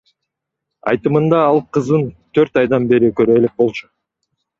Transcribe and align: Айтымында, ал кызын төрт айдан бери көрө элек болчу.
Айтымында, 0.91 1.41
ал 1.49 1.61
кызын 1.77 2.05
төрт 2.39 2.57
айдан 2.63 2.87
бери 2.93 3.11
көрө 3.21 3.37
элек 3.43 3.55
болчу. 3.65 3.87